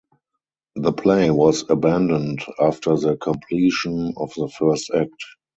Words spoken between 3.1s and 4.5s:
completion of the